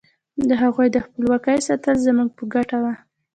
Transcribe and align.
د 0.47 0.49
هغوی 0.61 0.87
د 0.91 0.97
خپلواکۍ 1.05 1.57
ساتل 1.67 1.95
زموږ 2.07 2.29
په 2.37 2.43
ګټه 2.53 2.77
وو. 2.83 2.93